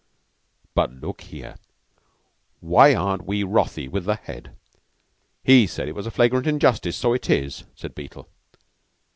[0.73, 1.57] "But look here,
[2.59, 4.57] why aren't we wrathy with the Head?
[5.43, 6.97] He said it was a flagrant injustice.
[6.97, 8.27] So it is!" said Beetle.